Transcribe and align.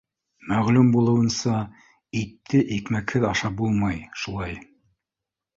Мәғлүм 0.51 0.87
булыуынса, 0.95 1.59
итте 2.21 2.63
икмәкһеҙ 2.79 3.29
ашап 3.33 3.57
булмай, 3.63 4.03
шулай 4.23 4.61